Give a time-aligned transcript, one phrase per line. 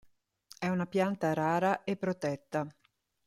[0.57, 2.65] È una pianta rara e protetta.